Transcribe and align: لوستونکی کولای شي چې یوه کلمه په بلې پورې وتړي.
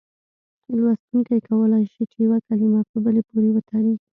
لوستونکی 0.75 1.39
کولای 1.47 1.83
شي 1.93 2.03
چې 2.11 2.17
یوه 2.25 2.37
کلمه 2.47 2.81
په 2.89 2.97
بلې 3.03 3.21
پورې 3.29 3.49
وتړي. 3.53 3.93